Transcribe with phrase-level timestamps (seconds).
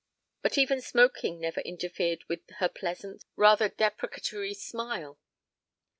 [0.41, 5.19] But even smoking never interfered with her pleasant, rather deprecatory, smile.